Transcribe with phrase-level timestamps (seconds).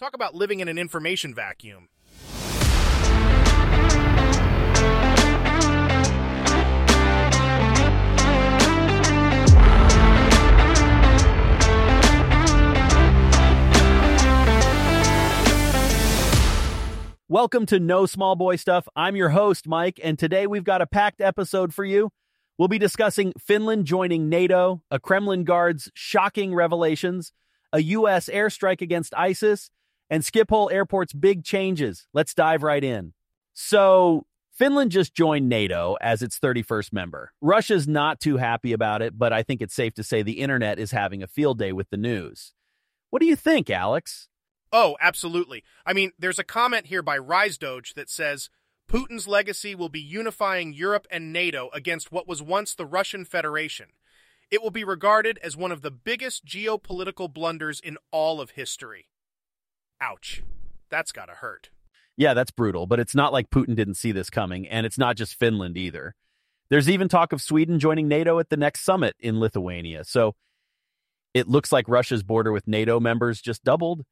[0.00, 1.90] Talk about living in an information vacuum.
[17.28, 18.88] Welcome to No Small Boy Stuff.
[18.96, 22.08] I'm your host, Mike, and today we've got a packed episode for you.
[22.56, 27.34] We'll be discussing Finland joining NATO, a Kremlin guard's shocking revelations,
[27.70, 28.30] a U.S.
[28.30, 29.70] airstrike against ISIS,
[30.10, 32.06] and Schiphol Airport's big changes.
[32.12, 33.14] Let's dive right in.
[33.54, 37.32] So, Finland just joined NATO as its 31st member.
[37.40, 40.78] Russia's not too happy about it, but I think it's safe to say the internet
[40.78, 42.52] is having a field day with the news.
[43.08, 44.28] What do you think, Alex?
[44.72, 45.64] Oh, absolutely.
[45.86, 48.50] I mean, there's a comment here by Rise Doge that says
[48.88, 53.86] Putin's legacy will be unifying Europe and NATO against what was once the Russian Federation.
[54.50, 59.08] It will be regarded as one of the biggest geopolitical blunders in all of history.
[60.00, 60.42] Ouch.
[60.90, 61.70] That's gotta hurt.
[62.16, 65.16] Yeah, that's brutal, but it's not like Putin didn't see this coming, and it's not
[65.16, 66.14] just Finland either.
[66.68, 70.04] There's even talk of Sweden joining NATO at the next summit in Lithuania.
[70.04, 70.34] So
[71.34, 74.04] it looks like Russia's border with NATO members just doubled.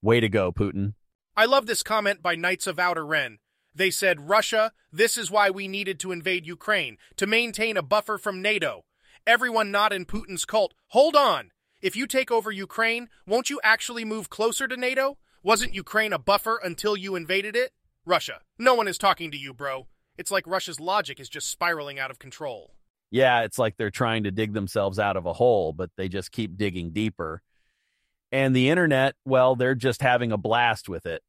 [0.00, 0.94] Way to go, Putin.
[1.36, 3.38] I love this comment by Knights of Outer Ren.
[3.74, 8.18] They said, Russia, this is why we needed to invade Ukraine, to maintain a buffer
[8.18, 8.84] from NATO.
[9.26, 11.52] Everyone not in Putin's cult, hold on.
[11.80, 15.18] If you take over Ukraine, won't you actually move closer to NATO?
[15.44, 17.72] Wasn't Ukraine a buffer until you invaded it?
[18.06, 19.88] Russia, no one is talking to you, bro.
[20.16, 22.76] It's like Russia's logic is just spiraling out of control.
[23.10, 26.30] Yeah, it's like they're trying to dig themselves out of a hole, but they just
[26.30, 27.42] keep digging deeper.
[28.30, 31.22] And the internet, well, they're just having a blast with it.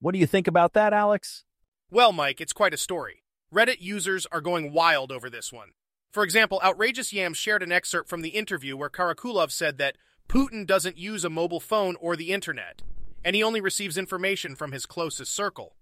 [0.00, 1.44] What do you think about that, Alex?
[1.90, 3.22] Well, Mike, it's quite a story.
[3.54, 5.70] Reddit users are going wild over this one.
[6.12, 9.96] For example, Outrageous Yam shared an excerpt from the interview where Karakulov said that
[10.28, 12.82] Putin doesn't use a mobile phone or the internet
[13.24, 15.76] and he only receives information from his closest circle.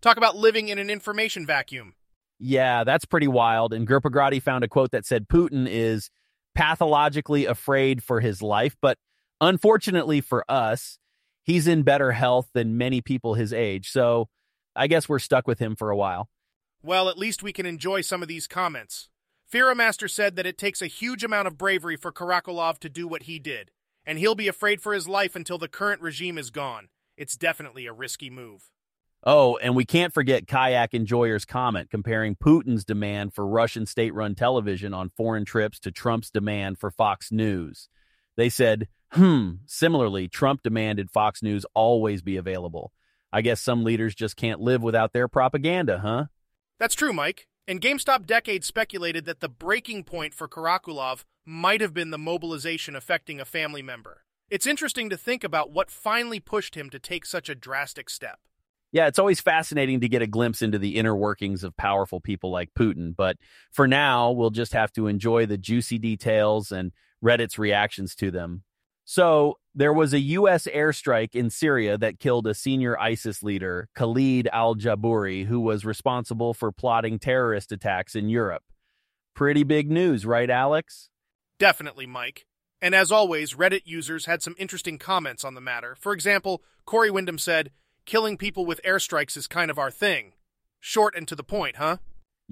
[0.00, 1.94] Talk about living in an information vacuum.
[2.38, 3.72] Yeah, that's pretty wild.
[3.72, 6.10] And Gurpagradi found a quote that said Putin is
[6.54, 8.98] pathologically afraid for his life, but
[9.40, 10.98] unfortunately for us,
[11.42, 13.90] he's in better health than many people his age.
[13.90, 14.28] So
[14.74, 16.28] I guess we're stuck with him for a while.
[16.82, 19.08] Well, at least we can enjoy some of these comments.
[19.52, 23.08] Fira Master said that it takes a huge amount of bravery for Karakulov to do
[23.08, 23.70] what he did
[24.06, 26.88] and he'll be afraid for his life until the current regime is gone.
[27.16, 28.70] It's definitely a risky move.
[29.22, 34.34] Oh, and we can't forget Kayak Enjoyer's comment comparing Putin's demand for Russian state run
[34.34, 37.88] television on foreign trips to Trump's demand for Fox News.
[38.36, 42.92] They said, hmm, similarly, Trump demanded Fox News always be available.
[43.32, 46.26] I guess some leaders just can't live without their propaganda, huh?
[46.78, 47.46] That's true, Mike.
[47.68, 52.96] And GameStop Decade speculated that the breaking point for Karakulov might have been the mobilization
[52.96, 54.24] affecting a family member.
[54.50, 58.40] It's interesting to think about what finally pushed him to take such a drastic step.
[58.92, 62.50] Yeah, it's always fascinating to get a glimpse into the inner workings of powerful people
[62.50, 63.14] like Putin.
[63.14, 63.36] But
[63.70, 66.90] for now, we'll just have to enjoy the juicy details and
[67.22, 68.64] Reddit's reactions to them.
[69.12, 70.68] So, there was a U.S.
[70.72, 76.54] airstrike in Syria that killed a senior ISIS leader, Khalid al Jabouri, who was responsible
[76.54, 78.62] for plotting terrorist attacks in Europe.
[79.34, 81.10] Pretty big news, right, Alex?
[81.58, 82.46] Definitely, Mike.
[82.80, 85.96] And as always, Reddit users had some interesting comments on the matter.
[85.98, 87.72] For example, Corey Wyndham said,
[88.06, 90.34] Killing people with airstrikes is kind of our thing.
[90.78, 91.96] Short and to the point, huh?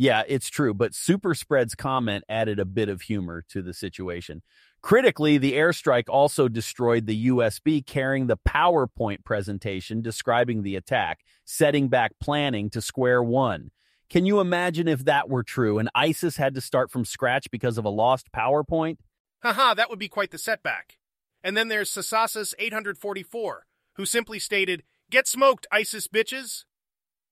[0.01, 4.43] Yeah, it's true, but Super Spread's comment added a bit of humor to the situation.
[4.81, 11.89] Critically, the airstrike also destroyed the USB carrying the PowerPoint presentation describing the attack, setting
[11.89, 13.73] back planning to square one.
[14.09, 17.77] Can you imagine if that were true and ISIS had to start from scratch because
[17.77, 18.99] of a lost PowerPoint?
[19.43, 20.99] Haha, that would be quite the setback.
[21.43, 23.67] And then there's Sasasas 844,
[23.97, 26.67] who simply stated, Get smoked, ISIS bitches!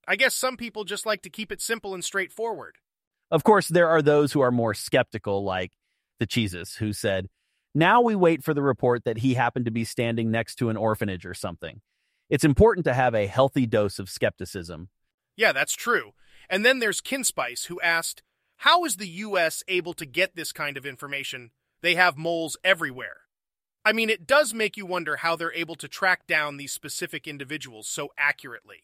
[0.07, 2.77] I guess some people just like to keep it simple and straightforward.
[3.31, 5.73] Of course, there are those who are more skeptical, like
[6.21, 7.29] the Cheeses, who said,
[7.75, 10.77] Now we wait for the report that he happened to be standing next to an
[10.77, 11.81] orphanage or something.
[12.31, 14.89] It's important to have a healthy dose of skepticism.
[15.37, 16.13] Yeah, that's true.
[16.49, 18.23] And then there's Kinspice, who asked,
[18.59, 19.65] How is the U.S.
[19.67, 21.51] able to get this kind of information?
[21.83, 23.23] They have moles everywhere.
[23.85, 27.29] I mean, it does make you wonder how they're able to track down these specific
[27.29, 28.83] individuals so accurately.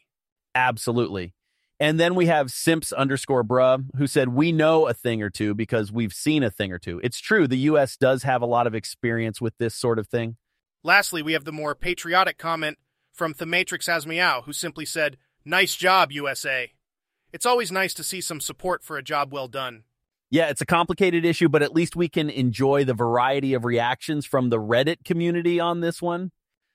[0.55, 1.35] Absolutely.
[1.81, 5.55] And then we have Simps underscore bruh, who said, We know a thing or two
[5.55, 7.01] because we've seen a thing or two.
[7.03, 7.97] It's true, the U.S.
[7.97, 10.37] does have a lot of experience with this sort of thing.
[10.85, 12.79] Lastly, we have the more patriotic comment
[13.13, 16.73] from Thematrix Asmiao, who simply said, Nice job, USA.
[17.33, 19.85] It's always nice to see some support for a job well done.
[20.31, 24.25] Yeah, it's a complicated issue, but at least we can enjoy the variety of reactions
[24.25, 26.31] from the Reddit community on this one.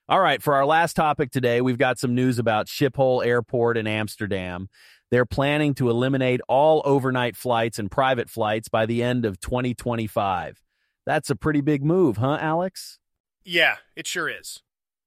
[0.09, 3.87] All right, for our last topic today, we've got some news about Schiphol Airport in
[3.87, 4.69] Amsterdam.
[5.11, 10.61] They're planning to eliminate all overnight flights and private flights by the end of 2025.
[11.05, 12.99] That's a pretty big move, huh, Alex?
[13.43, 14.61] Yeah, it sure is.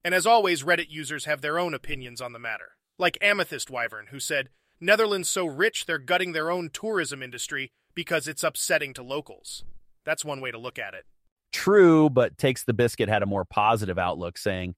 [0.05, 2.73] And as always, Reddit users have their own opinions on the matter.
[2.99, 4.51] Like Amethyst Wyvern, who said,
[4.83, 9.65] Netherlands so rich they're gutting their own tourism industry because it's upsetting to locals.
[10.05, 11.07] That's one way to look at it.
[11.53, 14.75] True, but Takes the Biscuit had a more positive outlook, saying,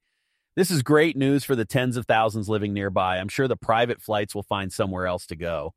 [0.56, 3.18] this is great news for the tens of thousands living nearby.
[3.18, 5.74] I'm sure the private flights will find somewhere else to go.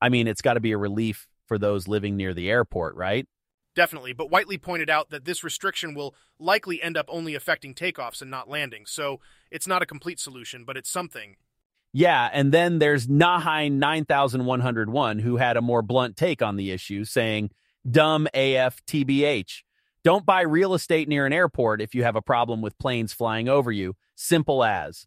[0.00, 3.26] I mean, it's got to be a relief for those living near the airport, right?
[3.74, 8.22] Definitely, but Whiteley pointed out that this restriction will likely end up only affecting takeoffs
[8.22, 11.36] and not landings, so it's not a complete solution, but it's something.
[11.92, 17.04] Yeah, and then there's Nahine 9101 who had a more blunt take on the issue,
[17.04, 17.50] saying,
[17.88, 19.63] dumb AF TBH.
[20.04, 23.48] Don't buy real estate near an airport if you have a problem with planes flying
[23.48, 23.96] over you.
[24.14, 25.06] Simple as.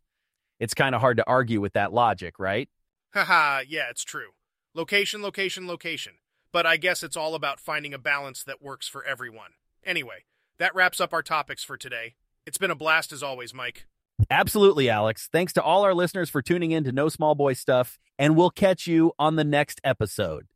[0.59, 2.67] It's kind of hard to argue with that logic, right?
[3.13, 4.29] Haha, yeah, it's true.
[4.73, 6.13] Location, location, location.
[6.51, 9.51] But I guess it's all about finding a balance that works for everyone.
[9.85, 10.25] Anyway,
[10.57, 12.15] that wraps up our topics for today.
[12.47, 13.85] It's been a blast as always, Mike.
[14.31, 15.29] Absolutely, Alex.
[15.31, 18.49] Thanks to all our listeners for tuning in to No Small Boy Stuff, and we'll
[18.49, 20.47] catch you on the next episode.